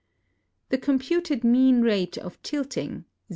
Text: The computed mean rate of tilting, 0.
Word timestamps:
The 0.69 0.79
computed 0.79 1.43
mean 1.43 1.83
rate 1.83 2.17
of 2.17 2.41
tilting, 2.41 3.01
0. 3.03 3.05